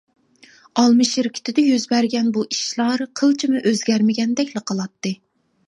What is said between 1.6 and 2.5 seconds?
يۈز بەرگەن بۇ